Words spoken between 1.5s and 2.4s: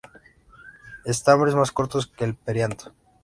más cortos que el